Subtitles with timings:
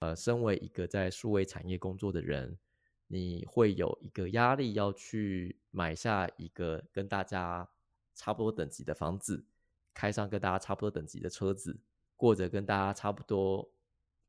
[0.00, 2.58] 呃，身为一个在数位产业工作的人，
[3.06, 7.68] 你会有一个压力，要去买下一个跟大家
[8.14, 9.44] 差不多等级的房子，
[9.92, 11.78] 开上跟大家差不多等级的车子，
[12.16, 13.70] 过着跟大家差不多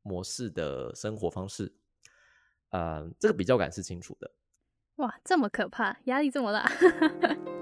[0.02, 1.72] 模式的生活方式。
[2.68, 4.30] 呃，这个比较感是清楚的。
[4.96, 6.70] 哇，这么可怕，压力这么大。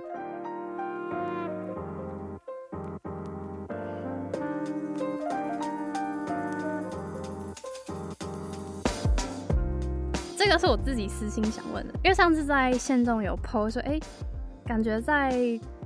[10.54, 13.98] 个是我自己私心想问的，因为上次在线中有 post 说，哎，
[14.64, 15.30] 感觉在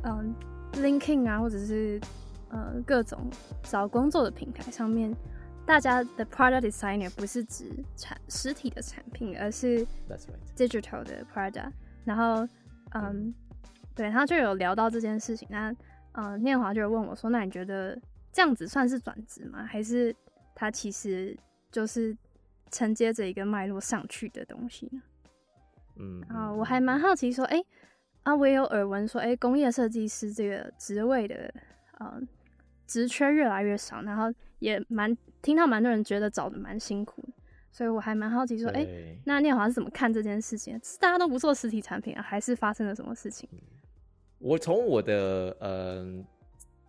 [0.02, 0.34] 嗯
[0.74, 2.00] LinkedIn 啊，或者是
[2.48, 3.30] 呃各种
[3.62, 5.14] 找工作的平台上面，
[5.66, 9.86] 大家的 product designer 不是指产实体的产品，而是
[10.56, 11.70] digital 的 product。
[12.04, 12.46] 然后
[12.94, 13.34] 嗯，
[13.94, 15.46] 对，他就有聊到这件事情。
[15.50, 15.74] 那
[16.12, 17.98] 嗯，念华就有问我说，那你觉得
[18.32, 19.64] 这样子算是转职吗？
[19.64, 20.14] 还是
[20.54, 21.36] 他其实
[21.70, 22.16] 就是？
[22.74, 25.00] 承接着一个脉络上去的东西呢，
[25.94, 27.64] 嗯啊，我还蛮好奇说，哎
[28.24, 31.54] 啊，我也有耳闻说，哎，工业设计师这个职位的
[32.00, 32.20] 呃
[32.84, 34.24] 职缺越来越少，然后
[34.58, 37.22] 也蛮听到蛮多人觉得找的蛮辛苦，
[37.70, 38.84] 所以我还蛮好奇说，哎，
[39.24, 40.76] 那聂华是怎么看这件事情？
[40.82, 43.48] 是大家都不做实体产品啊，还是发生了什么事情？
[44.40, 46.04] 我从我的呃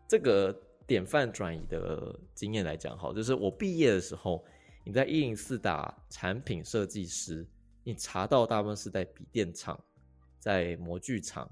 [0.08, 0.52] 这个
[0.88, 4.44] 典范转移的经验来讲，好，就是我毕业的时候。
[4.86, 7.45] 你在一零四打产品设计师，
[7.83, 9.78] 你查到大部分是在笔电厂、
[10.39, 11.50] 在模具厂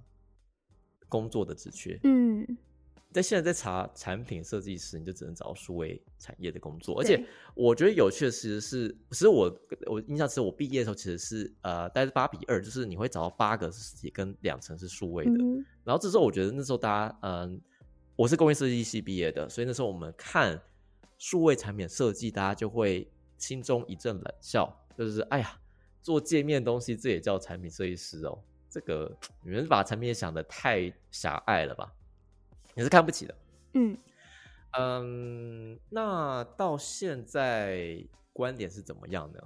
[1.09, 1.99] 工作的职缺。
[2.03, 2.45] 嗯，
[3.11, 6.99] 但现在在查产品设计师，你就只能找数位产业的工作。
[6.99, 15.31] 而且我觉得有趣的其实是，其实我我印象是我毕业的时候其实是呃，大概是八比二，就是你会找到八个是实体跟两层是数位的。
[15.83, 17.59] 然后这时候我觉得那时候大家嗯，
[18.15, 20.61] 我是工业设计系毕业的，所以那时候我们看
[21.17, 23.09] 数位产品设计，大家就会。
[23.43, 25.59] 心中一阵冷笑，就是哎呀，
[26.01, 28.39] 做界面东西这也叫产品设计师哦？
[28.69, 29.13] 这个
[29.43, 31.93] 你们把产品想的太狭隘了吧？
[32.73, 33.35] 你是看不起的。
[33.73, 33.97] 嗯
[34.79, 38.01] 嗯，那到现在
[38.31, 39.39] 观点是怎么样呢？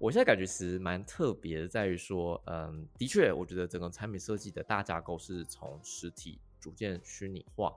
[0.00, 7.72] 我现在感觉其实蛮特别的，在于说，嗯，的确，我觉得整个产品设计的大架构是从实体逐渐虚拟化，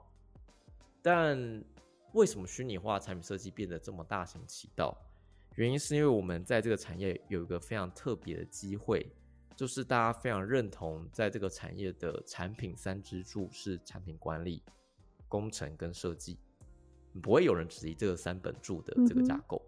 [1.00, 1.62] 但
[2.14, 4.98] 为什么虚拟化产品设计变得这么大行其道？
[5.58, 9.04] 原因是因为我们在这个产业有一个非常特别的机会，
[9.56, 14.62] 就是大家非常认同，在这个产业的产品三支柱是产品管理、
[15.26, 16.38] 工程跟设计，
[17.20, 19.60] 不会有人质疑这个三本柱的这个架构，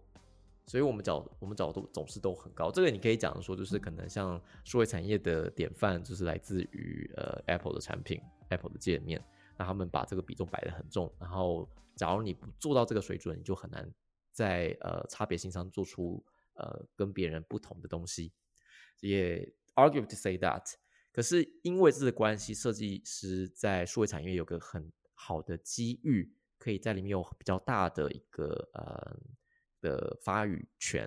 [0.69, 2.71] 所以我们角我们角度总是都很高。
[2.71, 9.21] 这个你可以讲说，就是可能像数位产业的典范，就是来自于呃 Apple 的产品、Apple 的界面，
[9.59, 13.93] 那他们把这个比重摆得很重，然后假如你不做到这个水准，你就很难。
[14.41, 16.25] 在呃差别性上做出
[16.55, 18.33] 呃跟别人不同的东西，
[19.01, 20.65] 也 argue to say that。
[21.12, 29.15] 可是因为这个关系，设计师在数位产业有个很好的机遇，可以在里面有比较大的一个呃
[29.83, 31.03] 的发语权。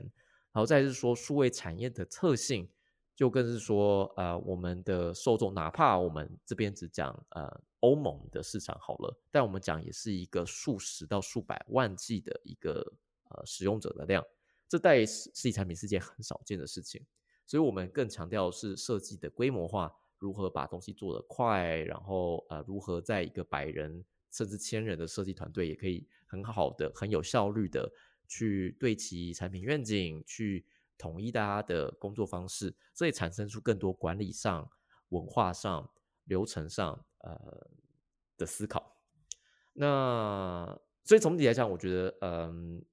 [0.52, 2.70] 然后再是说，数位产业的特性，
[3.16, 12.94] 就更是说呃我们的受众，哪怕我们这边只讲呃欧盟的市场好了，但我们讲也是一个数十到数百万计的一个。
[13.34, 14.24] 呃，使用者的量，
[14.68, 17.06] 这在实体产品是件很少见的事情，
[17.46, 27.92] 所以我们更强调是设计的规模化，如何把东西做得快，然后呃，如何在一个百人甚至千人的设计团队也可以很好的、很有效率的
[28.28, 30.66] 去对齐产品愿景，去
[30.98, 34.70] 统一大家的工作方式，这也产生出更多管理上、
[35.10, 35.92] 文化上、
[36.24, 37.68] 流程上呃
[38.38, 38.98] 的思考。
[39.74, 42.84] 那所以总体来讲，我觉得嗯。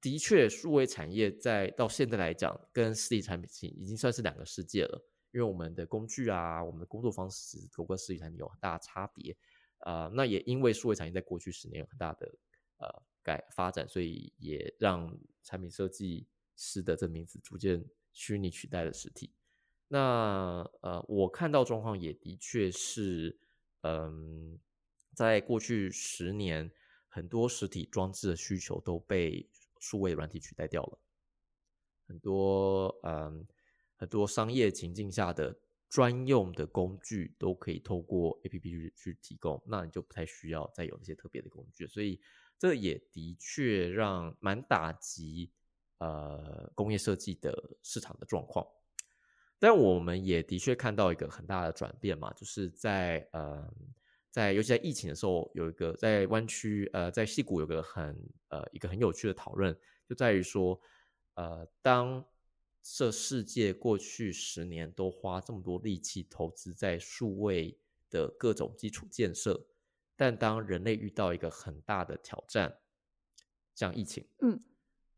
[0.00, 5.04] 的确，数位产业在到现在来讲，跟实体产品已经算是两个世界了。
[5.32, 9.36] 因为我们的工具啊，我们的工作方式，都跟实体产品有很大的差别。
[9.78, 12.34] 啊，那也因为数位产业在过去十年有很大的
[12.78, 19.32] 呃改发展，所以也让产品设计师的这名字逐渐虚拟取代了实体。
[19.88, 23.38] 那呃，我看到状况也的确是，
[23.82, 24.58] 嗯，
[25.14, 26.70] 在过去十年，
[27.08, 29.48] 很多实体装置的需求都被
[29.80, 30.98] 数位软体取代掉了
[32.06, 33.44] 很多，嗯，
[33.96, 42.20] 很多商业情境下的专用的工具都可以透过 A P P 去去提供，那你就不太需要再有一些特别的工具，所以
[42.58, 45.50] 这也的确让蛮打击
[45.98, 48.66] 呃工业设计的市场的状况。
[49.58, 53.72] 但我们也的确看到一个很大的转变嘛，就是在呃。
[54.30, 58.16] 在尤其在疫情的时候，有一个在湾区，呃，在戏谷有个很
[58.48, 59.76] 呃一个很有趣的讨论，
[60.08, 60.80] 就在于说，
[61.34, 62.24] 呃，当
[62.82, 67.76] 这世界过去十年都花这么多力气投资在数位
[68.08, 69.66] 的各种基础建设，
[70.16, 72.78] 但当人类遇到一个很大的挑战，
[73.74, 74.58] 像疫情，嗯，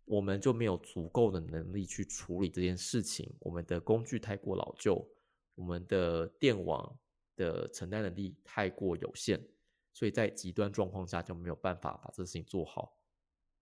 [0.06, 3.32] 我们就没有足够的能力去处理这件事情。
[3.40, 5.06] 我们的工具太过老旧，
[5.54, 6.98] 我们的电网
[7.36, 9.40] 的承担能力太过有限，
[9.92, 12.98] 所以在极端状况下就没有办法把这事情做好。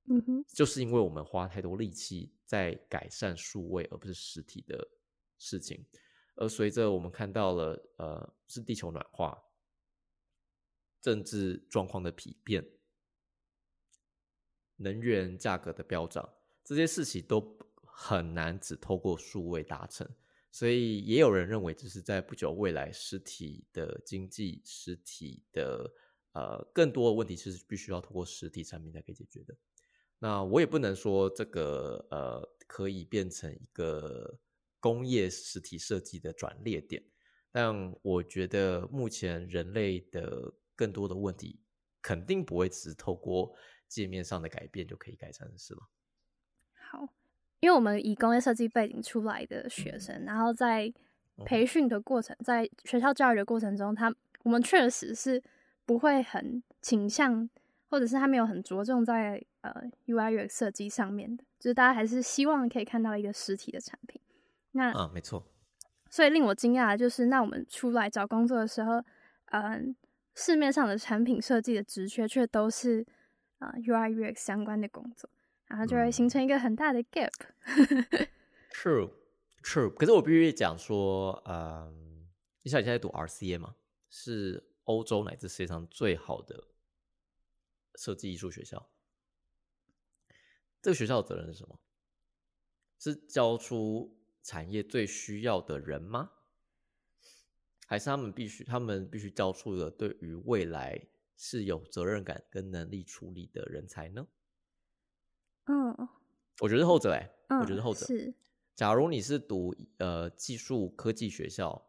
[0.05, 4.89] 嗯哼，就是因为我们花太多力气在改善数位而不是实体的
[5.39, 5.87] 事情，
[6.37, 9.41] 而随着我们看到了呃是地球暖化、
[11.01, 12.67] 政治状况的疲变、
[14.77, 16.29] 能源价格的飙涨，
[16.65, 20.09] 这些事情都很难只透过数位达成。
[20.53, 25.91] 所以也有人认为，就是在不久未来，实体的经济、实体的
[26.33, 29.57] 呃更多的问题是必须要通过实体产品才可以解决的。
[30.19, 34.39] 那我也不能说这个呃可以变成一个
[34.79, 37.03] 工业实体设计的转捩点，
[37.51, 41.61] 但我觉得目前人类的更多的问题
[42.03, 43.55] 肯定不会只透过
[43.89, 45.81] 界面上的改变就可以改善的事了。
[46.91, 47.15] 好，
[47.61, 50.93] 因为我们以工业设计背景出来的学生，然后在
[51.45, 55.43] 培训的过程，在学校教育的过程中，他我们确实是
[55.87, 57.49] 不会很倾向。
[57.93, 64.21] 或者是他没有很着重在呃 UI 设计上面的，就是大家还是希望可以看到一个实体的产品。
[64.71, 65.45] 那啊，没错。
[66.09, 69.03] 所以令我惊讶的就是，那我们出来找工作的时候，
[69.47, 69.97] 嗯，
[70.37, 73.05] 市面上的产品设计的职缺却都是
[73.59, 75.29] 啊 UI UX 相关的工作，
[75.71, 77.31] 然后就会形成一个很大的 gap。
[78.75, 79.95] True，True。
[79.95, 82.29] 可是我必须讲说，嗯，
[82.63, 83.77] 你像你现在读 RCA 嘛，
[84.09, 86.65] 是欧洲乃至世界上最好的。
[87.97, 88.91] 设计艺术学校，
[90.81, 91.79] 这个学校的责任是什么？
[92.99, 96.31] 是教出产业最需要的人吗？
[97.87, 104.27] 还是他们必须他们必须教出的对于未来是有责任感跟能力处理的人才呢？
[105.71, 106.09] 嗯，
[106.59, 107.31] 我觉得后者哎，
[107.61, 108.35] 我觉得后者是。
[108.75, 111.87] 假如你是读呃技术科技学校，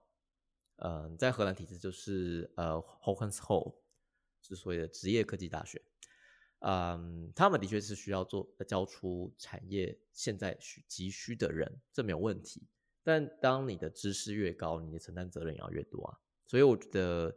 [0.75, 3.73] 呃，在荷兰体制就是呃 Hogeschool，
[4.41, 5.81] 是所谓的职业科技大学。
[6.59, 12.67] 嗯，他们的确是需要做教出产业现在需急需的人，这没有问题。
[13.01, 16.19] 但当你的知识越高，你的承担责任也要越多啊。
[16.45, 17.35] 所以我觉得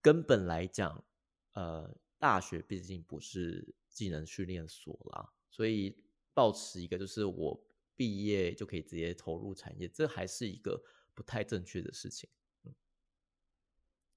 [0.00, 1.04] 根本来讲，
[1.52, 5.96] 呃，大学毕竟不是技能训练所啦，所以
[6.34, 7.64] 保持一个就是我
[7.94, 10.82] 毕业就可以直接投入产业，这还是一个
[11.14, 12.28] 不太正确的事情。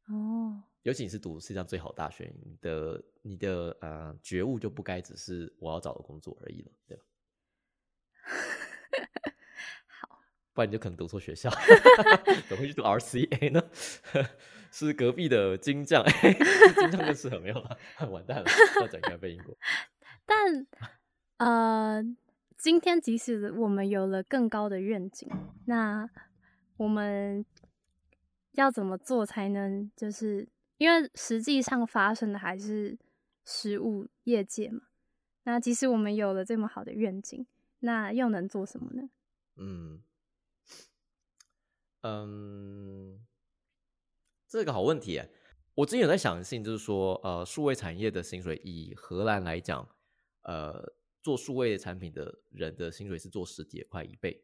[0.07, 0.63] 哦。
[0.83, 7.03] 尤其你是读世界上最好大学，你的你的呃觉悟就不该只是我要找的工作而已了，对吧？
[9.87, 10.21] 好，
[10.53, 11.49] 不然你就可能读错学校，
[12.47, 13.69] 怎么会去读 RCA 呢？
[14.71, 16.05] 是隔壁的金匠，
[16.75, 17.79] 金匠更适合没有了，
[18.11, 18.45] 完蛋了，
[18.81, 19.57] 要讲应该被英国。
[20.23, 20.67] 但
[21.37, 22.03] 呃，
[22.57, 25.29] 今天即使我们有了更高的愿景，
[25.65, 26.09] 那
[26.77, 27.45] 我们
[28.51, 30.47] 要怎么做才能就是？
[30.77, 32.99] 因为实际上发生的还是
[33.45, 34.81] 食物业界嘛，
[35.43, 37.47] 那即使我们有了这么好的愿景，
[37.79, 39.09] 那又能做什么呢？
[39.55, 40.03] 嗯
[42.01, 43.25] 嗯，
[44.49, 45.21] 这个好问题。
[45.75, 49.87] 我之前有在想的事情，就是说，呃，数位产业的薪水，以荷兰来讲，
[50.41, 50.91] 呃，
[51.25, 54.39] 做数位产品的人的薪水是做实体的快一倍。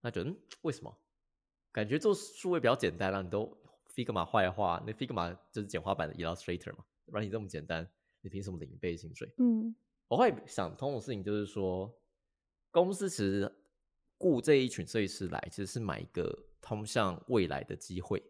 [0.00, 0.96] 那就嗯，为什么？
[1.72, 3.60] 感觉做数位比较简单了，你都。
[3.94, 7.88] Figma 坏话，那 Figma 就是简化版的 Illustrator 嘛，软体这么简单，
[8.22, 9.32] 你凭什么领一倍薪水？
[9.38, 9.72] 嗯，
[10.08, 11.96] 我会想通的事情就是说，
[12.72, 13.54] 公司其实
[14.18, 18.20] 雇这一群设计师来，其实是买一个通向未来的机会。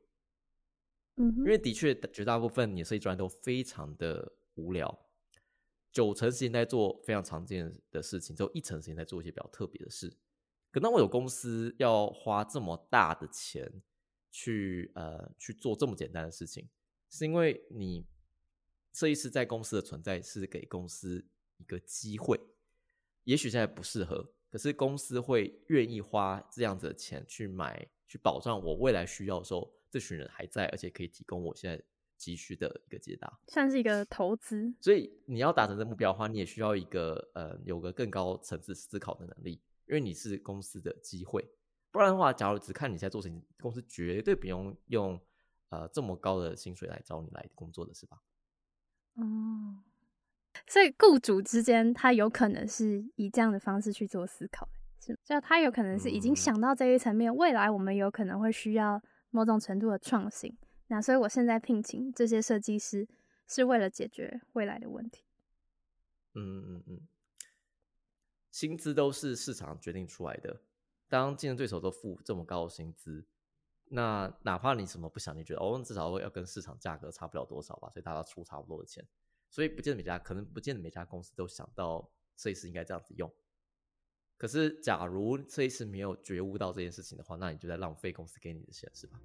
[1.16, 5.03] 嗯，因为的确绝大部分你设计专业都非常的无聊，
[5.94, 10.14] 九成时间在做非常常见的事情，只有一成时间在做一些比较特别的事。
[10.70, 13.82] 可当我有公司要花这么大的钱。
[14.36, 16.68] 去呃去做这么简单的事情，
[17.08, 18.04] 是因为你
[18.92, 21.24] 设计师在公司的存在是给公司
[21.58, 22.40] 一个机会，
[23.22, 31.80] 也许现在不适合，可是公司会愿意花这样子的钱去买，去保障我未来需要的时候，这群人还在，而且可以提供我现在
[32.16, 34.72] 急需的一个解答，算是一个投资。
[34.80, 41.48] 所以你要达成这目标的话，你也需要一个呃有个更高层次思考的能力，因为你是公司的机会。
[41.90, 45.20] 不然的话，假如只看你在做事情，公司绝对不用用
[45.68, 48.18] 呃这么高的薪水来找你来工作的是吧？
[49.14, 49.78] 哦，
[50.66, 54.68] 所以雇主之间他有可能是以这样的方式去做思考，
[54.98, 60.56] 是，就他有可能是已经想到这一层面，未来我们有可能会需要某种程度的创新。
[60.88, 63.08] 那所以我现在聘请这些设计师，
[63.46, 65.22] 是为了解决未来的问题。
[66.34, 67.00] 嗯嗯嗯，
[68.50, 70.60] 薪资都是市场决定出来的。
[71.08, 73.24] 当竞争对手都付这么高的薪资，
[73.86, 79.06] 那哪怕你什么不想，你觉得哦，至少要跟市场价格差不了多少吧，所以大家出差不多的钱。
[79.48, 83.32] 所以不见得每家可能不见得每家公司都想到设计师应该这样子用。
[84.36, 89.20] 可是假如设计师没有觉悟到这件事情的话，那你就在浪费公司给你的钱，是吧？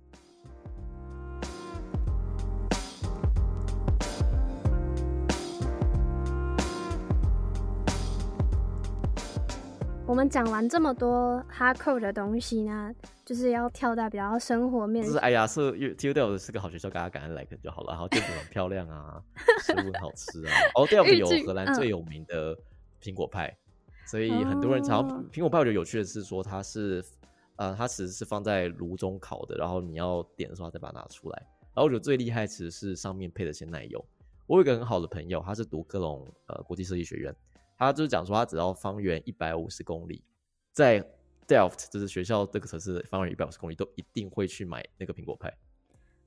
[10.09, 12.91] 我们讲完这么多 hard code 的东西呢，
[13.23, 15.05] 就是要跳到比较生活面。
[15.05, 17.91] 就是哎呀，是 T Delft 是个好学校，大家感恩来就好了。
[17.91, 19.21] 然后建筑很漂亮啊，
[19.61, 20.51] 食物很好吃啊。
[20.73, 22.57] 哦，Delft 有荷兰最有名的
[22.99, 23.55] 苹果派，
[24.07, 25.59] 所以很多人常苹果派。
[25.59, 27.05] 我觉得有趣的是说，它是
[27.57, 31.37] 呃，它其实是放在炉中烤的，然后你要点的时候再把它拿出来。
[31.75, 34.03] 然后我觉得最厉害其实是上面配的鲜奶油。
[34.47, 37.35] 我有一个很好的朋友，他是读科隆呃国际设计学院。
[37.79, 40.21] 他就是讲说，他只要方圆一百五十公里，
[40.73, 41.01] 在
[41.47, 45.51] Delft 就是学校这个城市方圆一百五十公里，都一定会去买那个苹果派。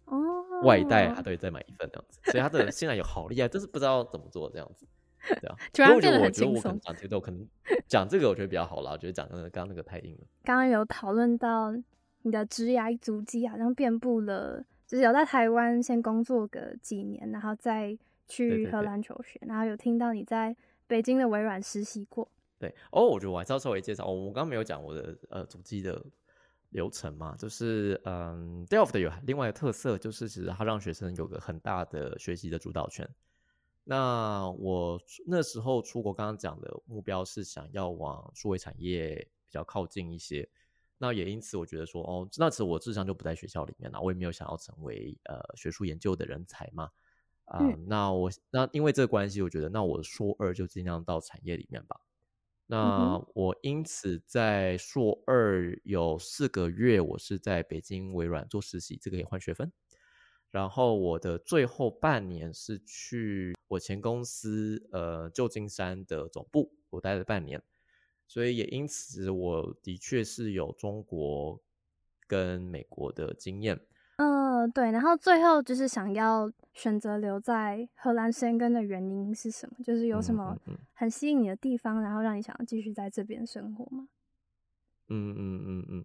[0.06, 0.18] 哦，
[0.64, 4.86] 外带他都会再买一份这样子，所以他的现在有好厉害，就是不知道怎么做这样子，
[5.40, 5.56] 对啊。
[5.74, 6.80] 突然变得很轻松。
[6.80, 7.46] 讲这个可能
[7.86, 10.26] 讲这个我觉得比较好啦，我觉得讲那个刚刚那个太硬了。
[10.42, 11.72] 刚刚有讨论到
[12.22, 20.56] 你的职涯足迹好像遍布了，就是有在台湾先工作个几年，然后再去荷兰求学，然后有听到你在。
[20.92, 24.04] 北京的微软实习过，对哦，我觉得我还是要稍微介绍。
[24.04, 26.04] 我我刚刚没有讲我的呃主机的
[26.68, 33.08] 流程嘛，就是嗯，Delft 有另外的特色，就是其实它让学生有个很大的学习的主导权。
[33.84, 40.46] 那我那时候出国，刚刚讲的目标是想要往数位产业比较靠近一些。
[40.98, 46.90] 那也因此，我觉得说哦，那时我志向就不在学校里面了，我也没有想要成为呃学术研究的人才嘛。
[47.52, 52.00] 啊，那我那因为这个关系，我觉得那我硕二就尽量到产业里面吧。
[52.66, 59.70] 那我因此在硕二有四个月，我是在北京微软做实习，这个也换学分。
[60.50, 67.62] 然后我的最后半年是去我前公司呃旧金山的总部，我待了半年。
[68.26, 71.60] 所以也因此，我的确是有中国
[72.26, 73.78] 跟美国的经验。
[74.66, 74.90] 嗯，对。
[74.90, 76.50] 然后最后就是想要。
[76.74, 79.76] 选择留在荷兰生根的原因是什么？
[79.84, 80.56] 就是有什么
[80.94, 84.08] 很吸引你的地方，然后让你想要继续在这边生活吗？
[85.08, 86.04] 嗯嗯嗯嗯，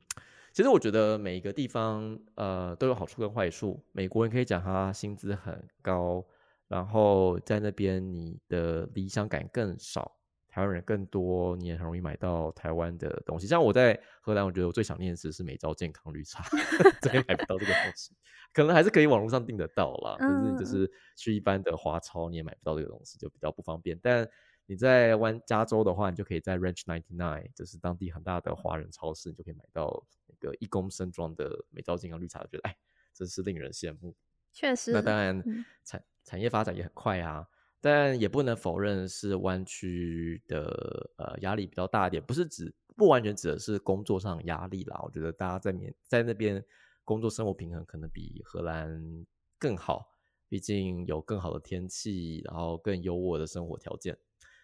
[0.52, 3.82] 其实我觉得每一个地方呃都有好处跟坏处。
[3.94, 6.26] 美国人可以讲他薪资很高，
[6.68, 10.18] 然后在那边你的理想感更少。
[10.58, 13.46] 台湾人更多，你也很容易买到台湾的东西。
[13.46, 16.44] 像我在荷兰，我觉得我最想念的是是美招健康绿茶，
[17.00, 18.12] 这边买不到这个东西，
[18.52, 20.16] 可能还是可以网络上订得到啦。
[20.18, 24.00] 可是就是去一般的华超，你也买不到这个东西，就比较不方便。
[24.02, 24.28] 但
[24.66, 32.40] 你在湾加州的话，你就可以在 Ranch Ninety Nine，就是当地很大的华人超市，你就可以买到那个一公升装的美招健康绿茶。
[32.40, 32.76] 我觉得哎，
[33.14, 34.16] 真是令人羡慕。
[34.52, 35.40] 确实，那当然
[35.84, 37.48] 产产业发展也很快啊。
[37.79, 45.00] 但也不能否认是湾区的呃压力比较大一点，不是指不完全指的是工作上压力啦。
[45.03, 46.63] 我觉得大家在面在那边
[47.05, 49.25] 工作生活平衡可能比荷兰
[49.60, 50.10] 更好，
[50.50, 54.17] 毕竟有更好的天气，然后更优渥的生活条件。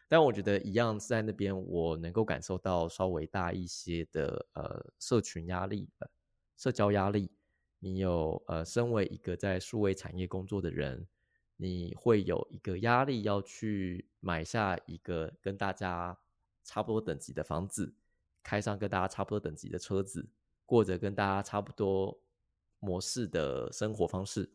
[0.09, 5.87] 但我觉得一样在那边，我能够感受到稍微大一些的呃社群压力、
[6.57, 7.31] 社交压力。
[7.79, 11.07] 你有呃身为一个在数位产业工作的人。
[11.63, 16.17] 你会有一个压力，要去买下一个跟大家
[16.65, 17.95] 差不多等级的房子，
[18.43, 20.27] 开上跟大家差不多等级的车子，
[20.65, 22.19] 过着跟大家差不多
[22.79, 24.51] 模式的生活方式。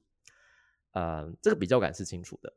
[0.92, 2.52] 呃，这个比较感是清楚的。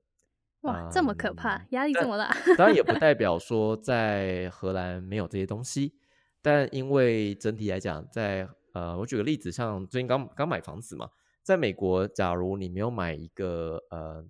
[0.62, 2.36] 哇，这么可怕，压力这么大。
[2.58, 5.96] 当然也不 代表说在荷兰没有这些东西，
[6.41, 11.10] 但因为整体来讲，在呃，我举个例子，像最近刚刚买房子嘛。
[11.43, 14.24] 在美国，假如你没有买一个呃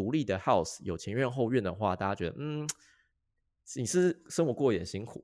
[0.00, 2.66] 独立的 house，有前院后院的话，大家觉得嗯，
[3.76, 5.22] 你是生活过一点辛苦，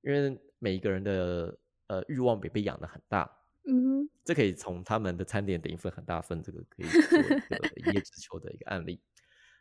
[0.00, 1.56] 因为每一个人的
[1.86, 3.30] 呃欲望被被养的很大，
[3.64, 7.56] 嗯，这可以从他们的餐点点一份很大份，这个可以做一个
[7.92, 9.00] 一叶知秋的一个案例。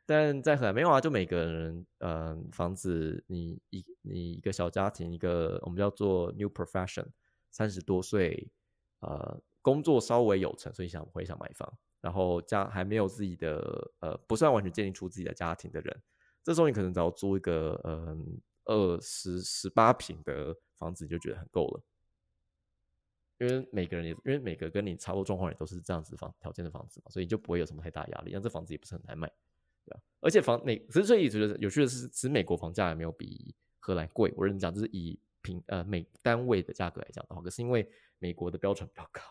[0.07, 7.05] 但在荷兰没有啊，就每个人呃房子，你一你一个小家庭，一个我们叫做 new profession，
[7.51, 8.49] 三十多岁
[9.01, 9.39] 呃。
[9.63, 16.01] 工作稍微有成，所以想会想买房，然后家还没有自己的呃，不算完全建立出自己的家庭的人，
[16.43, 21.83] 这时候你可能只要租一个嗯二十十八平的房子，就觉得很够了。
[23.39, 28.31] 因为每个人也，因为每个跟你差不多状况也都是这样子房条件的房子嘛，所以就不会有什么太大压力。
[28.33, 29.31] 那这房子也不是很难卖，
[29.85, 30.01] 对吧？
[30.21, 34.33] 而且房美，之所以觉得有趣的是，其实美国房价也没有比荷兰贵。
[34.35, 37.87] 我认真讲，就是以平呃每单位的价格来讲的话，可是因为
[38.17, 39.21] 美国的标准比较高，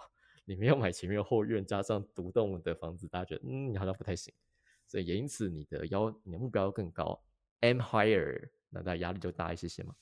[0.47, 4.33] 你没有买前面后院加上独栋的房子，大家觉得嗯你好像不太行，
[4.87, 7.21] 所以也因此你的要你的目标更高
[7.61, 9.95] ，M higher，那大家压力就大一些些嘛。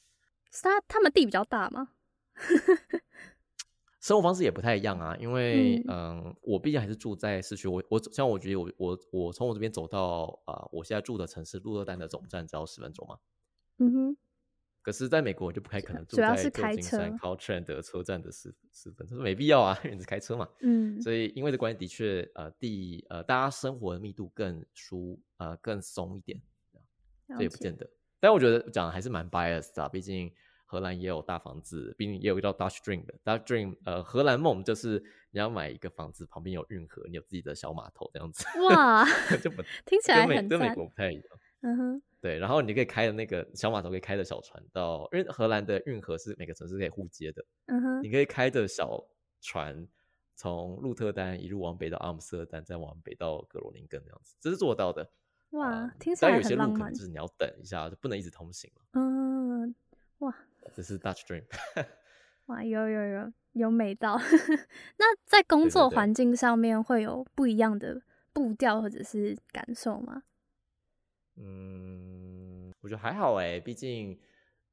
[0.53, 1.89] 是他他们地比较大吗？
[4.01, 13.19] 生活方式也不太一样啊，因为嗯，我毕竟还是住在市区，我我像我觉得我我我从我这边走到啊，我现在住的城市鹿特丹的总站只要十分钟嘛。
[13.79, 14.17] 嗯哼。
[14.85, 20.47] 可是，在美国我就不太可能住在旧金山 Caltrain 的车站的十十分钟，没必要啊， 因为是开车嘛。
[20.61, 21.01] 嗯。
[21.01, 26.39] 所以，因为这关系，的确，呃，地呃，大家生活的密度更疏呃更松一点，
[27.37, 27.89] 这也不见得。
[28.21, 30.31] 但我觉得讲的还是蛮 biased 啊，毕竟。
[30.67, 34.99] 荷兰也有大房子，毕竟也有一个叫 Dutch Dream 的 Dutch Dream，呃，荷兰梦就是
[35.31, 38.45] 你要买一个房子，旁边有运河，你有自己的小码头这样子。
[38.71, 39.05] 哇，
[39.41, 41.25] 就不听起来很跟美国不太一样。
[41.67, 47.43] 嗯哼，对，然后你可以开的那个小码头，可以开着小船到，因为荷兰的运河是每个城市可以互接的。
[47.67, 49.03] 嗯哼，你可以开着小
[49.41, 49.89] 船
[50.35, 55.11] 从鹿特丹一路往北到阿姆斯特丹，再往北到格罗宁根这样子，这是做到的。
[55.53, 58.83] 哇，听起来但有些路可能就是你要等一下，就不能一直通行了。
[58.93, 59.75] 嗯，
[60.19, 60.35] 哇。
[60.75, 61.45] 这是 Dutch Dream，
[62.47, 64.19] 哇，有有有有美到。
[64.99, 68.03] 那在工作环境上面会有不一样的
[68.33, 70.23] 步调或者是感受吗？
[71.37, 74.19] 嗯，我觉得还好哎，毕竟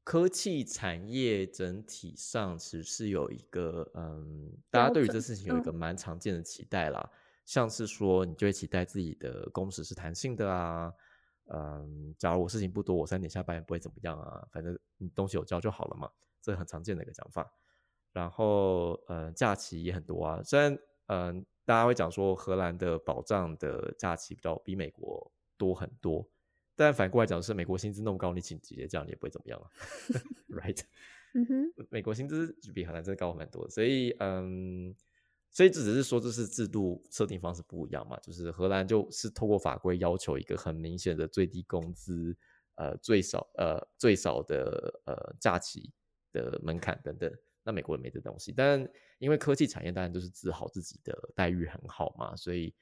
[0.04, 7.10] 科技产业整体上其实是有一个嗯，大家对于这事情有一个蛮常见的期待啦，
[7.46, 10.94] 像是说你就会期待自己的工时是弹性的啊。
[11.54, 16.10] 嗯，假如我事情不多，我三点下班也不会怎么样啊，反正你东西有交就好了嘛，
[16.42, 17.52] 这很常见的一个讲法。
[18.14, 20.78] 然后，嗯，假期也很多啊，虽然，
[21.08, 26.26] 嗯，大家会讲说荷兰的保障的假期比较比美国多很多，
[26.82, 29.66] 但反过来讲是美国薪资那么高，你请几节假你也不会怎么样啊，
[30.50, 30.82] right？
[31.34, 34.96] 嗯哼，美国薪资比荷兰真的高蛮多，所以，嗯。
[35.54, 38.18] 所以这只是说，这是制度设定方式不一样嘛？
[38.22, 42.34] 就是荷兰就是透过法规要求一个很明显的最低工资，
[42.76, 45.92] 呃，最少呃最少的呃假期
[46.32, 47.30] 的门槛等等。
[47.66, 48.90] 那美国没这东西，但
[49.20, 52.74] 因为科技产业当然就是自豪自己的待遇很好嘛，所以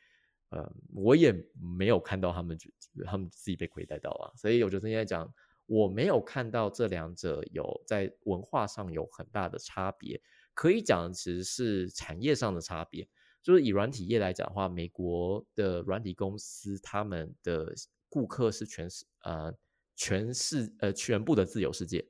[0.49, 1.33] 呃我也
[1.77, 2.69] 没有看到他们觉
[3.05, 4.31] 他们自己被亏待到啊。
[4.35, 5.31] 所以我觉得现在讲，
[5.65, 10.21] 我没有看到这两者有在文化上有很大的差别。
[10.53, 13.07] 可以讲，其实是产业上的差别。
[13.41, 17.73] 就是以软体业来讲的话，美国的软体公司他们的
[18.09, 19.53] 顾客是全世呃
[19.95, 22.05] 全世呃全部的自由世界，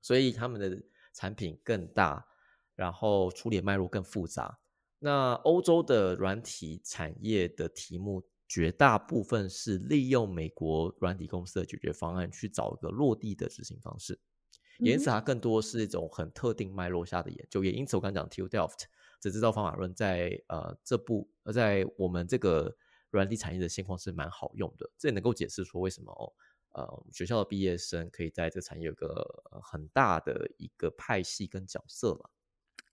[0.00, 0.80] 所以他们的
[1.12, 2.24] 产品更大，
[2.76, 4.56] 然后处理脉络更复杂。
[5.04, 14.18] 那欧洲的软体产业的题目，绝大部分是利用美国软体公司的解决方案去找一个落地的执行方式。
[14.78, 17.62] 因此，它更多是一种很特定脉络下的研究。
[17.62, 18.84] 也因此，我刚讲 Till Delft
[19.20, 22.74] 这制造方法论在呃这部呃在我们这个
[23.10, 24.90] 软体产业的现况是蛮好用的。
[24.96, 26.34] 这也能够解释说为什么
[26.70, 29.22] 呃学校的毕业生可以在这个产业有个
[29.62, 32.30] 很大的一个派系跟角色了。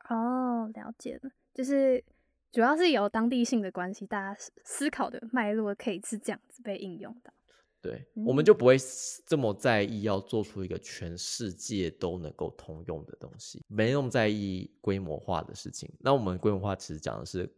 [0.09, 2.03] 哦，了解了，就是
[2.51, 7.33] 主要是有当地性的关系，大家思考的脉络可以是这样子被应用的。
[7.81, 8.77] 对，我们就不会
[9.25, 15.91] 这么在意要做出一个全世界都能够通用的东西，没那么在意规模化的事情。
[15.99, 17.51] 那我们规模化其实讲的是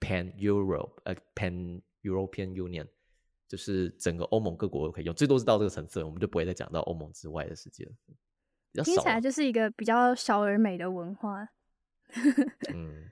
[0.00, 2.88] Pan Europe，呃，Pan European Union，
[3.46, 7.92] 就是整个欧盟各国都可以用，最多是到这个层次，我们就不会再讲到欧盟之外的世界了。
[8.82, 11.48] 听起来就是一个比较小而美的文化。
[12.74, 13.10] 嗯，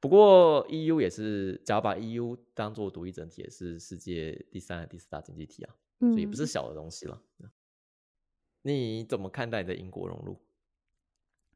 [0.00, 5.74] 不过 EU 也是，只要把 EU 当做独立整体，也是世界第三、第四大经济体啊。
[6.00, 7.20] 所以不是小的东西了。
[8.62, 10.40] 你怎么看待你的英国融入？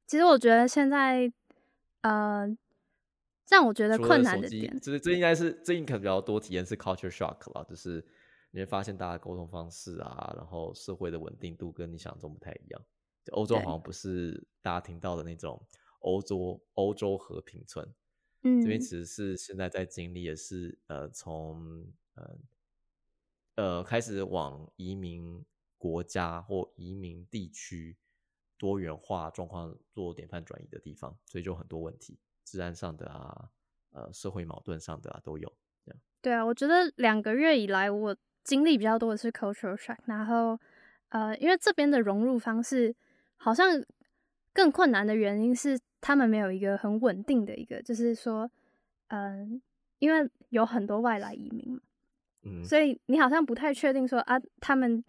[0.07, 1.33] 其实我觉得现在，
[2.00, 2.46] 呃，
[3.48, 8.05] 让我觉得困难的点，就是这应该是最近可能比较多体验是 culture shock 了，就是
[8.50, 12.83] 你会发现大家沟通方式啊，然后社会的稳定度跟你想象中不太一样。
[13.24, 15.64] 就欧洲好像不是大家听到的那种
[16.03, 17.87] 欧洲欧洲和平村，
[18.43, 22.38] 嗯，这边其实是现在在经历的是呃从呃。
[23.55, 25.45] 呃，开始往移民
[25.77, 27.99] 国家或移民地区
[28.57, 33.51] 多元化状况做典范转移的地方，所以就很多问题，治安上的啊，
[33.91, 35.53] 呃，社会矛盾上的啊都有。
[35.85, 40.59] 这样对啊，我觉得两个月以来，我经历比较多的是 cultural shock，然后
[41.11, 42.97] 呃，因为这边的融入方式
[43.37, 43.85] 好像
[44.55, 48.51] 更困难的原因是他们没有一个很稳定的一个，就是说，
[49.09, 49.62] 嗯，
[50.01, 51.81] 因为有很多外来移民嘛，
[52.43, 55.03] 嗯，所以你好像不太确定说啊，他们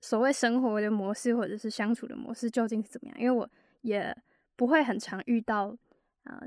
[0.00, 3.20] 所谓生活的模式或者是相处的模式究竟是怎么样？
[3.20, 3.50] 因为我
[3.82, 4.16] 也
[4.56, 5.76] 不会很常遇到
[6.22, 6.40] 啊、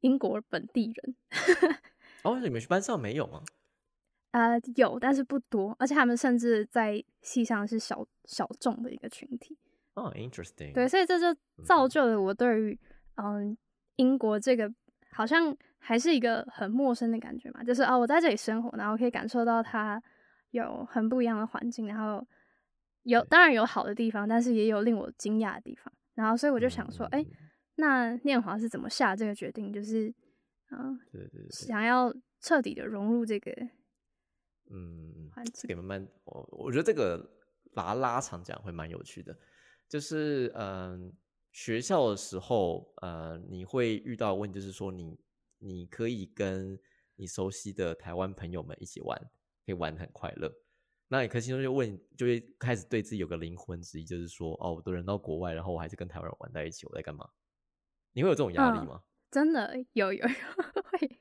[0.00, 1.16] 英国本地人，
[2.22, 3.42] 哦，你们班上没有吗？
[4.32, 9.56] 呃，有，但是不多，而且他们甚至在系上是小小众的一个群体。
[9.94, 10.74] 哦，interesting。
[10.74, 12.95] 对，所以这就造就了我对于嗯
[13.96, 14.72] 英国这个
[15.10, 20.02] 好像还是一个很陌生的感觉嘛，就是哦我在这里生活，然后可以感受到它
[20.50, 22.26] 有很不一样的环境，然后
[23.02, 25.92] 有对当然有好的地方，但是也有令我惊讶的地方。
[26.14, 27.26] 然后所以我就想说，哎、嗯
[27.76, 29.70] 那念华是怎么下这个决定？
[29.72, 30.08] 就是
[30.70, 33.52] 嗯、对对对对，想要彻底的融入这个
[34.70, 37.24] 嗯，环境这个慢慢，我我觉得这个
[37.74, 39.38] 把它拉长讲会蛮有趣的，
[39.88, 41.12] 就是嗯，
[41.56, 45.18] 学校的时候，呃，你会遇到的问题，就是说你
[45.56, 46.78] 你可以跟
[47.14, 49.18] 你熟悉的台湾朋友们一起玩，
[49.64, 50.54] 可以玩得很快乐。
[51.08, 57.26] 那你可心中就问，就会开始对自己有个灵魂之一，就是说，哦，我都人到国外，然后我还是跟台湾人玩在一起，我在干嘛？
[58.12, 59.02] 你会有这种压力嗯吗？
[59.30, 60.28] 真的有有有
[60.92, 61.18] 会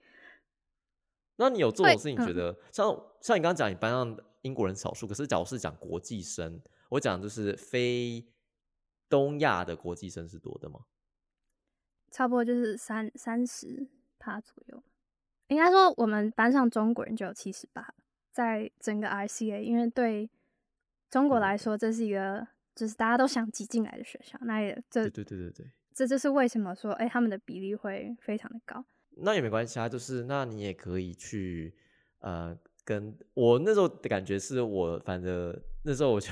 [1.37, 2.87] 那你有做会的事情，觉嗯得、像
[3.21, 8.27] 像你刚刚讲，你班上英国人少数，可是假如是讲国际生，我讲就是非
[9.09, 10.81] 东亚的国际生是多的吗？
[12.11, 13.87] 差不多就是三三十
[14.17, 14.83] 趴左右。
[15.47, 17.93] 应该说，我们班上中国人就有七十八，
[18.31, 20.29] 在整个 RCA，因为对
[21.09, 28.83] 中国来说，这是一个就是大家都想挤进来的学校，那也这对对对对对，这就是为什么说，哎、他们的比例会非常的高。
[29.17, 31.75] 那也没关系啊，就是那你也可以去
[32.19, 36.31] 呃，跟我那时候的感觉是我反正那时候我就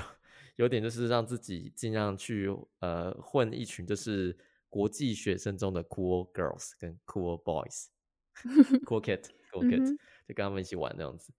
[0.56, 2.48] 有点就是让自己尽量去
[2.80, 4.36] 呃混一群就是
[4.68, 11.32] 国际学生中的 cool girls 跟 cool boys，cool kid，cool 嗯 kid，、哼就跟他们一起玩那样子。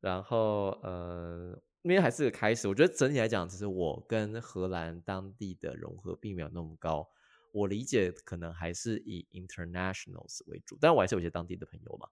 [0.00, 7.08] 然后呃，因为还是个开始，我觉得整体来讲，其实我跟荷兰当地的融合并没有那么高。
[7.52, 12.08] 我理解可能还是以 internationals 为主，但我还是有一些当地的朋友嘛。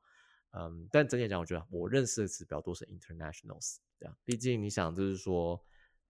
[0.50, 4.16] 嗯，但整体来讲，我觉得我认识的词比较多是 internationals，这样。
[4.24, 5.62] 毕竟你想，就是说，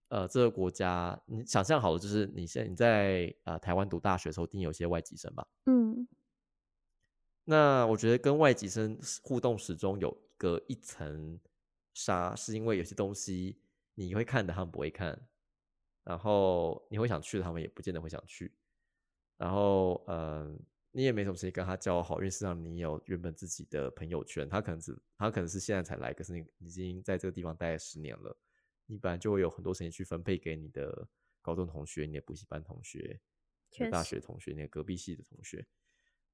[0.09, 5.47] 呃，这个国家，你想象好了，就是你现在你在呃台湾读大学的时候，一定有些外籍生吧？
[5.65, 6.07] 嗯
[7.45, 11.39] 那我觉得跟外籍生互动始终有个一层
[11.95, 13.59] 纱，是因为有些东西
[13.95, 15.19] 你会看的，他们不会看，
[16.03, 18.53] 然后你会想去的，他们也不见得会想去，
[19.37, 20.55] 然后呃，
[20.91, 28.37] 你也没什么时间跟他交好，因为事实上你有原本自己的朋友圈，他可能只他可能是现在才来，可是你已经在这个地方待了十年了，
[28.89, 31.07] 你本来就会有很多时间去分配给你的
[31.41, 33.19] 高中同学、你的补习班同学、
[33.91, 35.65] 大学同学、你的隔壁系的同学。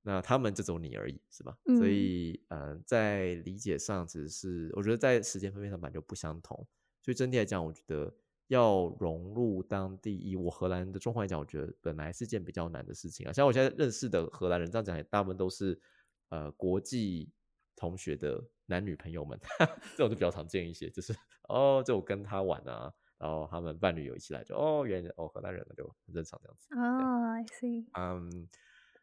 [0.01, 1.57] 那他们就只有你而已，是吧？
[1.65, 6.55] 嗯所以，呃，在理解上只是，我觉得在时间分配上本来就不相同。
[7.01, 8.15] 所以整体来讲，我觉得
[8.47, 13.33] 要融入当地，以我荷兰的状况来讲，我觉得本来是件比较难的事情啊。
[13.33, 15.81] 像我现在认识的荷兰人，这样讲，也大部分都是
[16.29, 17.31] 呃国际
[17.75, 19.39] 同学的男女朋友们，
[19.95, 20.89] 这种就比较常见一些。
[20.89, 21.15] 就是
[21.49, 26.67] 哦，就我跟他玩啊，然后他们伴侣有一起来，就哦，原来哦河南人，那就很正常这样子。
[26.75, 28.49] 哦，I see，嗯，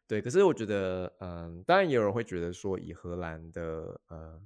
[0.07, 4.41] 对，可是我觉得，嗯，当然也有人会觉得说，以荷兰的，嗯，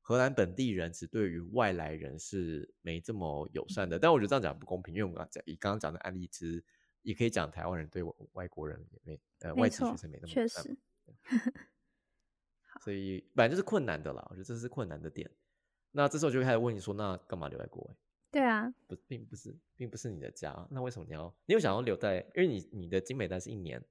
[0.00, 3.98] 荷兰本地人只对于外来人是没这么友善的。
[3.98, 6.62] 但我觉得这样讲不公平，因为我们刚刚讲以刚刚讲的案例，其实
[7.02, 10.76] 也可以讲台湾人对外外国人也没，呃，外籍学生没那么友善
[12.82, 14.24] 所以本来就是困难的啦。
[14.30, 15.30] 我觉得这是困难的点。
[15.92, 17.94] 那这时候就会开始问你说，那干嘛留在国外？
[18.30, 20.66] 对啊，不，并不是，并不是你的家。
[20.70, 21.32] 那为什么你要？
[21.46, 22.18] 你有想要留在？
[22.34, 23.82] 因为你你的精美单是一年，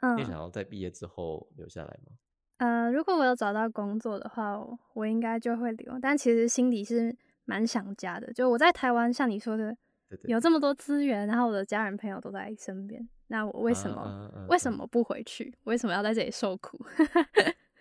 [0.00, 2.12] 嗯你想要在毕业之后留下来吗？
[2.56, 5.98] 呃，如果我有找到工作的话，我我应该就会留。
[6.00, 8.32] 但其实心里是蛮想家的。
[8.32, 9.76] 就我在台湾，像你说的，
[10.08, 15.54] 对对有这么多资源，然后我的家人朋友都在身边，那我为什么、为什么不回去？
[15.64, 16.84] 为什么要在这里受苦？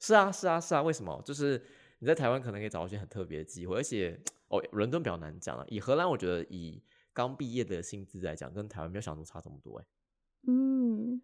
[0.00, 1.22] 是啊，是啊，是啊，为什么？
[1.24, 1.62] 就是
[1.98, 5.64] 你在台湾可能可以找到一些很特别的机会，而且哦，伦敦比较难讲啊。
[5.68, 6.82] 以荷兰，我觉得以
[7.12, 9.86] 刚毕业的薪资来讲，跟台湾没有想中差这么多哎。
[10.48, 11.20] 嗯，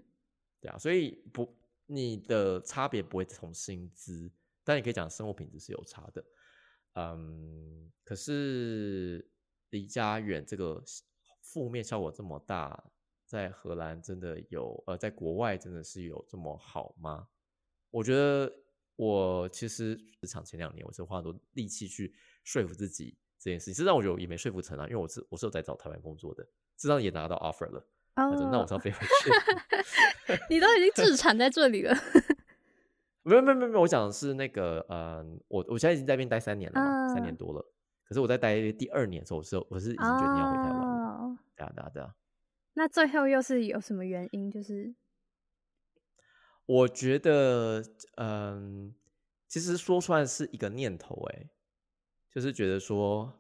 [0.61, 4.31] 对啊，所以不，你的差别不会从薪资，
[4.63, 6.23] 但你可以讲生活品质是有差的。
[6.95, 9.27] 嗯，可是
[9.71, 10.83] 离家远这个
[11.41, 12.91] 负面效果这么大，
[13.25, 17.27] 在荷兰真的有呃，在国外真的是有这么好吗？
[17.91, 18.53] 我觉得
[18.97, 22.13] 我其实职场前两年，我是花很多力气去
[22.45, 26.43] 说服自己这件事情，实际上我有也没说服成啊，因为我是我是有在找台湾工作的，
[26.77, 27.87] 实际上也拿到 offer 了。
[28.15, 30.37] 那我是要飞回去。
[30.49, 31.95] 你都已经自产在这里了。
[33.23, 37.63] 没有没有没有，我讲的是那个，嗯，我我现在已经在那边待三年了嘛，三年多了。
[38.05, 41.39] 可是我在待第二年的时候，我是我是已经决定要回台湾了。
[41.57, 42.15] 对啊对啊对啊。
[42.73, 44.51] 那最后又是有什么原因？
[44.51, 44.95] 就是
[46.67, 47.83] 我觉得，
[48.17, 48.95] 嗯，
[49.49, 51.49] 其实说出来是一个念头，哎，
[52.31, 53.33] 就是觉得说，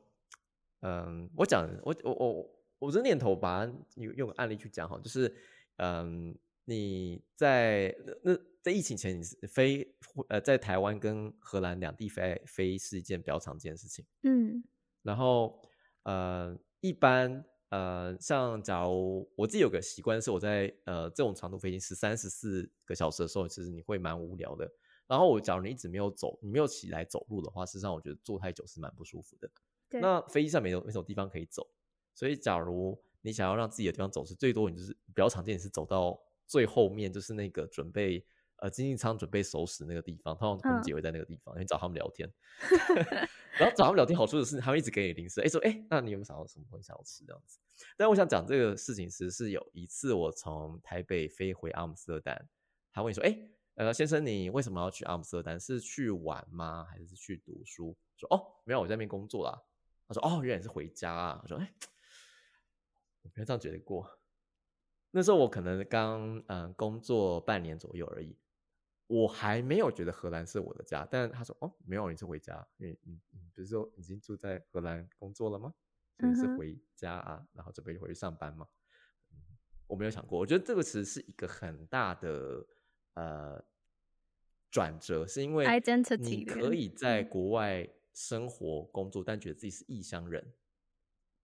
[0.80, 5.34] 嗯，我讲我我我我这念头，把它用用案例去讲哈，就是，
[5.76, 8.36] 嗯，你在那。
[8.66, 9.94] 在疫情前，你是飞
[10.28, 14.04] 呃，在台湾跟荷兰两地飞飞是一件比较常见的事情。
[14.24, 14.64] 嗯，
[15.02, 15.62] 然后
[16.02, 24.70] 呃，一般呃，像假如我自己有个习惯，是我在呃这种长途飞行十三十四个小时的时候，其实你会蛮无聊的。
[25.06, 29.50] 然后我假如你一直没有走，你没有起来走路的话，事实上我觉得坐太久是蛮不舒服的。
[30.00, 31.66] 那飞机上没有没什么地方可以走，
[32.14, 38.24] 所以假如你想要让自己的地方走，是最多你就是比较常见，你是走到最后面，就是那个准备。
[38.58, 42.30] 呃，经济舱准备熟食那个地方，通常空姐会在那个地方，你找他们聊天。
[43.58, 47.58] 然后找他们聊天，好处的是他们一直给你零食，哎，说哎，那你有没有想到什么东西想要吃这样子？
[47.96, 52.48] 但我想讲这个事情时，是有一次我从台北飞回阿姆斯特丹，
[52.92, 53.38] 他问你说，哎，
[53.74, 55.58] 呃，先生，你为什么要去阿姆斯特丹？
[55.58, 56.86] 是去玩吗？
[56.90, 57.96] 还是去读书？
[58.16, 59.62] 说哦，没有，我在那边工作啦。
[60.08, 61.40] 他说哦，原来是回家啊。
[61.42, 61.74] 我说哎，
[63.22, 64.18] 我没有这样觉得过。
[65.10, 68.36] 那时候我可能刚嗯工作半年左右而已。
[69.06, 75.72] 我还没有觉得荷兰是我的家，但他说：“哦，没有，你是回家，因为你你不是说已经住在荷兰工作了吗？
[76.18, 78.66] 所以是回家啊，然后准备回去上班吗？”
[79.86, 82.66] 我没有想过，我觉得这个词是一个很大的
[83.14, 83.64] 呃
[84.68, 85.64] 转折，是因为
[86.18, 90.52] 你可以在国外生活工作，但觉得自己是异乡人，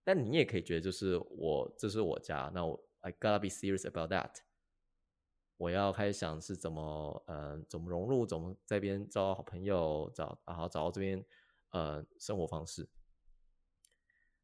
[0.03, 4.35] 但你也可以觉得就是我这是我家，那我 I gotta be serious about that。
[5.63, 11.23] 我要开始想是怎么，呃，怎么融入，怎么在边找到好朋友，找然后找到这边，
[11.69, 12.89] 呃，生活方式。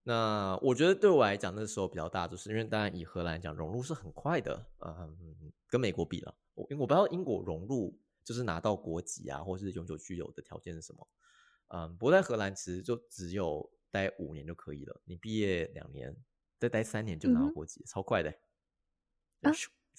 [0.04, 6.34] 那我觉得对我来讲，那时候比较大，就是因为当然以荷兰来讲，融入是很快的，嗯，跟美国比了。
[6.54, 11.06] 我因为我不知道英国融入就是拿到国籍啊，或是永久居留的条件是什么，
[11.68, 16.16] 嗯，不过在荷兰其实就只有待五年就可以了，你毕业两年，
[16.58, 18.34] 再待三年就拿到国籍，超快的。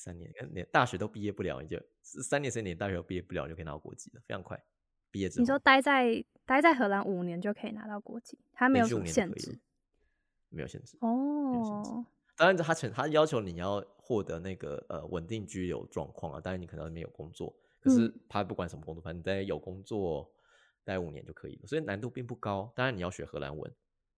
[0.03, 4.59] 三年，连大学都毕业不了，你就三年、四年大学都毕业不了，就可以拿到国籍了，非常快。
[5.11, 9.61] 毕业之后，你说待在待在荷兰五年就可以拿到国籍，他没有什么限制，
[10.49, 12.07] 没有限制哦。
[12.35, 20.33] 当然，他全他要求你要获得那个呃稳定居留状况啊，当然你可能没有工作，可是他不管什么工作，反正你在有工作
[20.83, 22.73] 待五年就可以了，所以难度并不高。
[22.75, 23.71] 当然你要学荷兰文，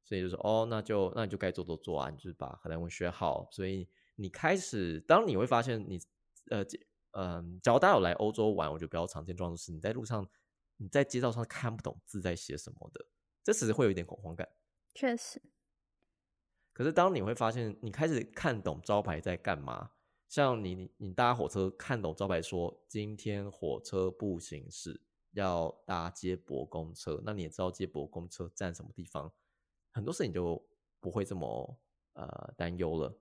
[0.04, 3.88] 所以就说哦，那就那你就该做做做啊，你就是把荷兰文学好，所以。
[4.14, 6.00] 你开始，当你会发现你，
[6.50, 6.64] 呃，
[7.12, 10.28] 嗯，假如大家有来欧洲玩，我觉得比较常见状况是，你在路上，
[10.76, 13.06] 你在街道上看不懂字在写什么的，
[13.42, 14.48] 这其实会有一点恐慌感。
[14.94, 15.42] 确实。
[16.72, 19.90] 可是当你会发现，你开始看懂招牌在干嘛，
[20.28, 29.30] 像你你搭火车看懂招牌说今天火车不行驶，要搭接驳公车，那你也知道接驳公车站什么地方，
[29.90, 30.66] 很多事情就
[30.98, 31.78] 不会这么
[32.14, 33.18] 呃担忧了。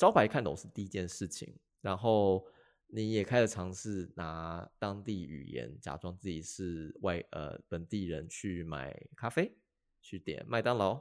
[0.00, 2.46] 招牌看懂是第一件事情，然后
[2.86, 9.54] 你也开始尝试拿当地语言假装自己是外呃本地人去买咖啡，
[10.00, 10.94] 去点麦当劳，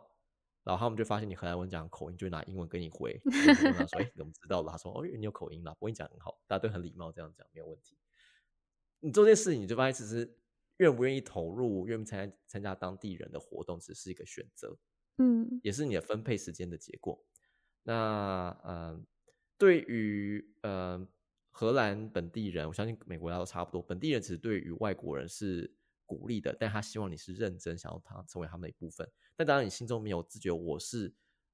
[0.65, 3.17] 然后他们就发现你荷兰文讲口音，就拿英文跟你回。
[3.23, 7.97] 问他说：“哎，怎么知道了？”他说：“哦，你有口音啦，我跟你讲很好，大家都很礼貌，这样讲没有问题。”
[8.99, 10.37] 你做这件事情，你就发现其实
[10.75, 14.77] 愿不愿意投入，愿不参加参加当地人的活动，只是一个选择，
[15.19, 17.25] 嗯，也是你的分配时间的结果。
[17.89, 19.03] 那呃，
[19.57, 21.03] 对于呃
[21.49, 23.81] 荷兰本地人，我相信美国都差不多。
[23.81, 25.75] 本地人其实对于外国人是
[26.05, 29.09] 鼓励的，但他希望你是认真，想要他成为他们的一部分。
[29.35, 31.11] 但当然，你心中没有自觉，我是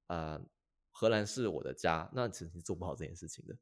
[0.08, 0.46] 呃
[0.92, 3.56] 荷兰是我的家，那其实你做不好这件事情的。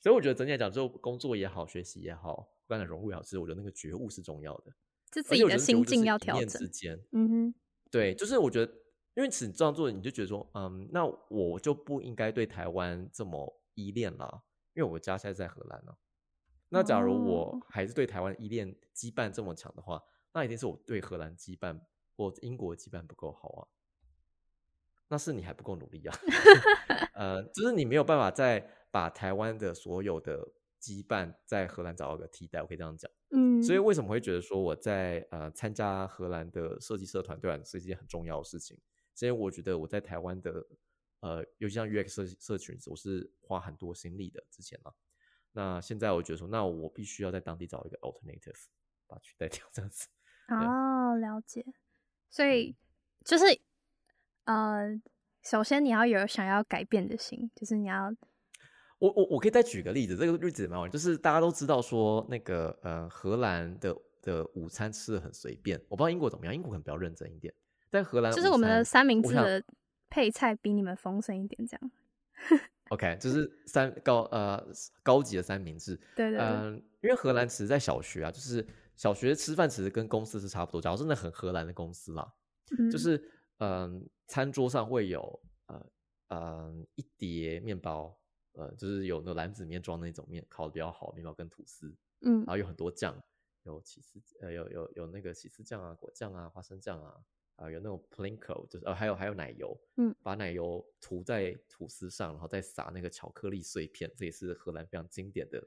[0.00, 4.74] 所以我觉得整体来讲，就工作也好，学习也好，不管融入也好，其实我觉得那个觉悟是重要的，
[5.12, 6.48] 就自己的心境要调整。
[6.48, 7.54] 之间，嗯哼，
[7.92, 8.81] 对，就是我觉得。
[9.14, 14.42] 因为此你这样做，你就觉得说，嗯，那我就不应该对台湾这么依恋了，
[14.74, 15.94] 因为我家现在在荷兰呢。
[16.70, 21.78] 那假如我还是对台湾依恋羁绊这么强的话，那一定是我对荷兰羁绊
[22.16, 23.68] 或英国羁绊不够好啊。
[25.08, 26.18] 那是你还不够努力啊。
[27.12, 30.48] 呃，就是你没有办法再把台湾的所有的
[30.80, 33.10] 羁绊在荷兰找到个替代，我可以这样讲。
[33.32, 33.62] 嗯。
[33.62, 38.78] 所以为什么会觉得说我在呃参加荷兰的设计社团，对吧是一件很重要的事情？
[39.14, 40.66] 所以我觉得我在台湾的
[41.20, 44.42] 呃，尤其像 UX 社社群，我是花很多心力的。
[44.50, 44.92] 之前嘛，
[45.52, 48.64] 那现在我觉得说，那我必须要在当地找一个 alternative
[49.06, 50.08] 把取代 掉，这样子。
[50.48, 51.64] 哦，了解。
[52.30, 52.74] 所以
[53.24, 53.44] 就是
[54.44, 55.00] 呃，
[55.42, 58.14] 首先你要有想要改变的心，就是你要。
[58.98, 67.52] 我我我可以再举个例子，这个例子蛮好玩，就是大家都知道说那个呃荷兰的的午餐吃的很随便，我不知道英国怎么样，英国可能比较认真一点，
[67.92, 69.62] 但荷兰就是我们的三明治的
[70.10, 71.90] 配菜比你们丰盛一点，这样。
[72.88, 74.66] OK， 就是三高呃
[75.02, 82.34] 高级的三明治，对对，嗯，因为荷兰其实在小学啊，就是小学吃饭其实跟公司是差不多，假如真的很荷兰的公司啦，
[82.90, 83.22] 就是
[83.58, 85.86] 嗯餐桌上会有呃
[86.28, 88.18] 嗯一碟面包。
[88.54, 93.16] 呃，就是有那篮子里面装那种面，烤的比较好，面包跟吐司，嗯，然后有很多酱，
[93.62, 97.16] 有起司，呃，有有有那个起司酱啊，果酱啊，花生酱啊，
[97.62, 105.62] 啊，有那种 p l i n k o 就是呃，还有还有奶油，嗯，把奶油涂在吐司上，然后再撒那个巧克力碎片，这也是荷兰非常经典的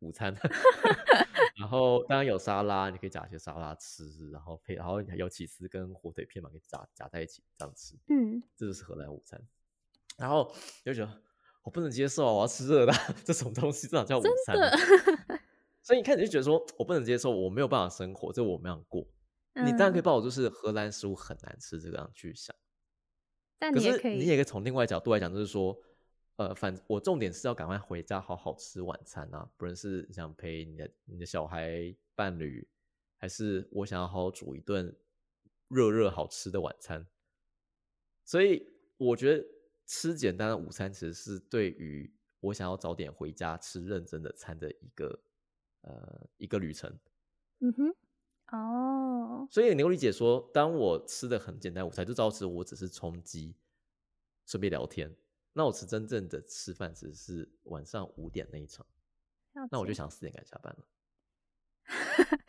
[0.00, 0.34] 午餐。
[1.58, 9.40] 然后当然有沙拉，你可以夹一些沙拉吃，然后配，然后有起司跟火腿片嘛，可以夹夹在一起这样吃，嗯，这就是荷兰午餐。
[10.18, 11.22] 然后就觉得。
[11.62, 12.32] 我不能接受啊！
[12.32, 12.92] 我要吃热的，
[13.26, 14.56] 这什么东西这种叫午餐。
[15.82, 19.04] 所以一开始就觉得说我不能接受，我没有办法生活，这我没有过。
[19.64, 22.54] 你当然可以抱我就是荷兰食物很难吃这个样去想。
[23.58, 25.78] 但你也可以，你也可以从另外角度来讲，就是说，
[26.36, 32.68] 呃，反我重点是要赶快回家好好吃晚餐啊，不论是想陪你的你的小孩伴侣，
[33.16, 34.94] 还是我想要好好煮一顿
[35.68, 37.06] 热热好吃的晚餐。
[38.24, 39.44] 所以我觉得。
[39.88, 45.20] 吃简单的午餐，其实是对于我想要早点回家吃认真的餐的一个
[45.82, 46.92] 呃一个旅程。
[47.60, 47.94] 嗯哼，
[48.48, 48.95] 哦，
[49.50, 53.54] 所以你理解说，当我吃的很简单我才，就知道吃我只是充饥，
[54.44, 55.14] 顺便聊天。
[55.52, 58.84] 那我吃真正的吃饭，只是晚上五点那一场，
[59.70, 60.86] 那我就想四点赶下班了。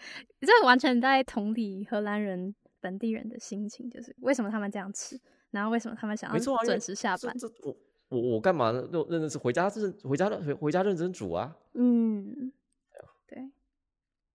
[0.41, 5.19] 这完全在同理荷兰人本地人的心情，就是为什么他们这样吃。
[5.51, 7.37] 然后为什么他们想要准时下班？
[7.37, 7.77] 这我
[8.09, 8.81] 我我干嘛呢？
[8.91, 11.57] 认认真是回家是回家回回家认真煮啊。
[11.73, 12.51] 嗯，对，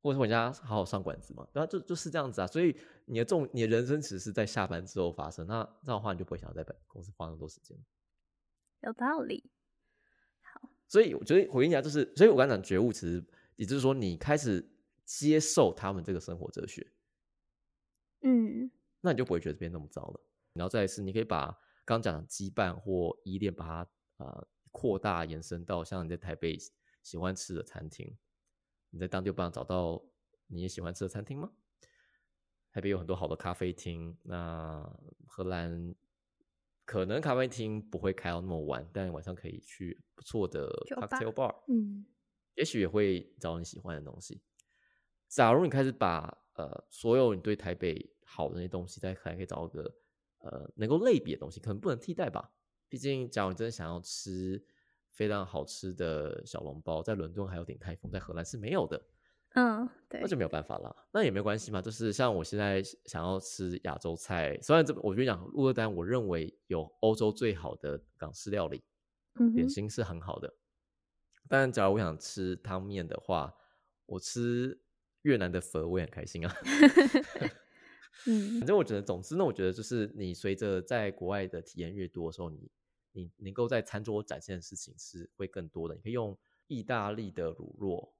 [0.03, 1.49] 或者回家好好上馆子嘛。
[1.53, 2.47] 然后就就是这样子啊。
[2.47, 5.47] 所以你的重你的人生只是在下班之后发生。
[5.47, 7.79] 那这样的话，你就不会想要在公司花那么多时间。
[8.83, 9.51] 有道理。
[10.43, 13.25] 好，所以我觉得回应一下，就是，所以我刚讲觉悟，其实
[13.57, 14.69] 也就是说，你开始
[15.05, 16.87] 接受他们这个生活哲学。
[18.23, 20.21] 嗯，那你就不会觉得这边那么糟了。
[20.55, 26.59] 然后再是，你可以把刚讲的羁绊或依恋，把它呃扩大延伸到像你在台北
[27.03, 28.17] 喜欢吃的餐厅，
[28.93, 30.01] 你在当地有办法找到
[30.47, 31.51] 你也喜欢吃的餐厅吗？
[32.71, 34.89] 台北有很多好的咖啡厅，那
[35.27, 35.93] 荷兰
[36.85, 42.07] 可能咖啡厅不会开到那么晚，但晚上可以去不错的 cocktail bar，嗯，
[42.55, 44.41] 也许也会找你喜欢的东西。
[45.27, 49.97] 假如你开始把呃所有你对台北好的那些东西，再还可以找个。
[50.45, 52.53] 呃，能够类比的东西可能不能替代吧。
[52.89, 54.61] 毕竟，假如你真的想要吃
[55.13, 59.01] 非常好吃的小笼包，在伦敦还有鼎泰丰，在荷兰是没有的。
[59.55, 60.97] 嗯，对，那就没有办法了。
[61.13, 61.83] 那也没关系嘛。
[61.83, 68.83] 就是像我现在想要吃亚洲菜，虽然这我跟你讲，鹿特丹我认为有欧洲最好的港式料理，
[69.39, 70.55] 嗯点心是很好的。
[71.49, 73.55] 但假如我想吃汤面的话，
[74.07, 74.81] 我吃
[75.21, 76.55] 越南的粉我也很开心啊。
[78.27, 82.71] 嗯，反正我觉得，总之呢，我觉得就是你随着在国外的体验越多的时候，你
[83.13, 85.95] 你能够在餐桌展现的事情是会更多的。
[85.95, 88.13] 你可以用意大利的乳酪，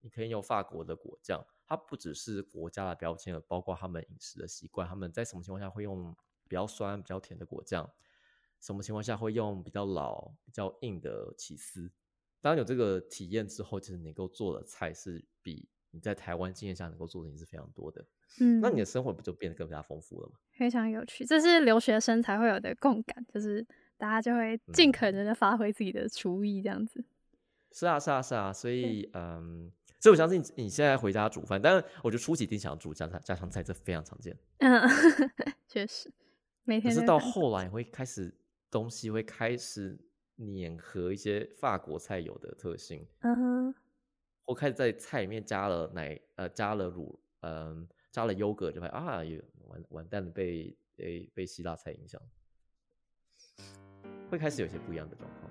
[0.00, 4.88] 你可以用法国的果酱，它不只是国家的标签，而包括他们饮食的习惯。
[4.88, 6.16] 他们在什么情况下会用
[6.48, 7.90] 比较酸、比较甜的果酱？
[8.60, 11.90] 什么情况下会用比较老、比较硬的起司？
[12.42, 18.06] 当有这个体验之后，其实能够做的菜是比你在台湾经验下能够做的也是非常多的。
[18.38, 20.38] 嗯，那你的生活不就变得更加丰富了吗？
[20.52, 23.66] 非常有趣，这是留学生才会有的共感，就是
[24.00, 27.04] 大家就会尽可能的发挥自己的厨艺，这样子。
[27.70, 29.70] 是啊，是啊，是啊，所以嗯，
[30.00, 34.36] 所以我相信你现在回家煮饭，但是我觉得初期一定想要煮家常家常菜，这非常常见。
[34.58, 34.88] 嗯，
[35.68, 36.10] 确实，
[36.64, 36.92] 每天。
[36.92, 38.34] 可是到后来会开始
[38.70, 39.98] 东西会开始
[40.36, 43.74] 碾合一些法国菜有的特性，嗯哼，
[44.46, 47.86] 我开始在菜里面加了奶，呃，加了乳，嗯。
[48.12, 52.20] 加了优格就会啊，有完完蛋了，被被被希腊菜影响，
[54.30, 55.50] 会开始有些不一样的状况。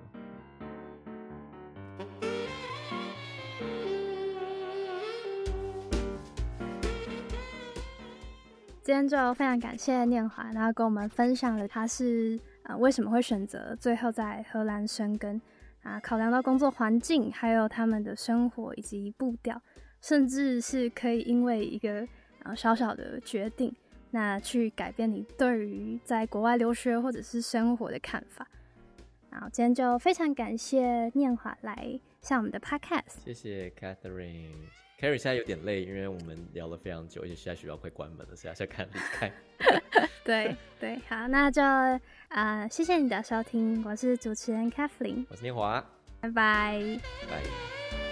[8.81, 15.39] 今天就非常感谢念华，然后跟我们分享了他是啊，为什么会选择最后在荷兰生根
[15.83, 15.99] 啊？
[15.99, 19.61] 考量到工作环境，还有他们的生活以及步调，
[20.01, 22.07] 甚至是可以因为一个
[22.41, 23.71] 啊小小的决定，
[24.09, 28.47] 那去改变你对于在国外留学或者是生活的看法。
[29.31, 33.23] 好，今天就非常感谢念华来上我们的 podcast。
[33.23, 34.51] 谢谢 Catherine。
[34.99, 39.31] Carrie 现在有点累，因为我们聊了非常久，而且现在学校快关门了，所以要赶紧离开。
[40.25, 41.61] 对对，好，那就
[42.27, 45.79] 啊，谢谢你的收听，我是主持人 Catherine，我是念华，
[46.19, 46.99] 拜拜，
[47.29, 48.08] 拜。